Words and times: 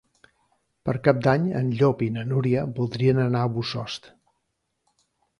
Per 0.89 0.93
Cap 1.07 1.17
d'Any 1.25 1.43
en 1.59 1.67
Llop 1.81 2.01
i 2.05 2.07
na 2.15 2.23
Núria 2.29 2.63
voldrien 2.79 3.19
anar 3.25 3.43
a 3.43 3.51
Bossòst. 3.59 4.09